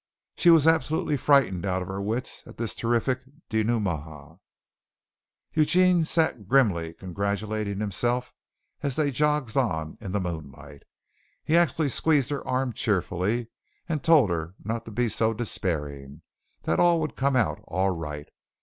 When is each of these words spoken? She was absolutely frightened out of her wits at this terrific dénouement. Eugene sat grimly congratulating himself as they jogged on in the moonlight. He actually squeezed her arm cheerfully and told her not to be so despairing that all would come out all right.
She 0.35 0.49
was 0.49 0.65
absolutely 0.65 1.15
frightened 1.15 1.63
out 1.63 1.83
of 1.83 1.87
her 1.87 2.01
wits 2.01 2.41
at 2.47 2.57
this 2.57 2.73
terrific 2.73 3.19
dénouement. 3.51 4.39
Eugene 5.53 6.05
sat 6.05 6.47
grimly 6.47 6.93
congratulating 6.95 7.79
himself 7.79 8.33
as 8.81 8.95
they 8.95 9.11
jogged 9.11 9.55
on 9.55 9.99
in 10.01 10.11
the 10.11 10.19
moonlight. 10.19 10.81
He 11.43 11.55
actually 11.55 11.89
squeezed 11.89 12.31
her 12.31 12.43
arm 12.47 12.73
cheerfully 12.73 13.49
and 13.87 14.03
told 14.03 14.31
her 14.31 14.55
not 14.63 14.85
to 14.85 14.91
be 14.91 15.07
so 15.07 15.35
despairing 15.35 16.23
that 16.63 16.79
all 16.79 16.99
would 16.99 17.15
come 17.15 17.35
out 17.35 17.59
all 17.67 17.91
right. 17.91 18.27